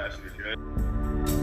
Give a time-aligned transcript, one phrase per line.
[0.00, 1.39] passionate, okay?